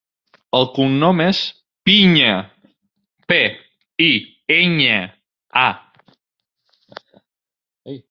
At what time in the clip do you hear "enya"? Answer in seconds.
4.59-4.99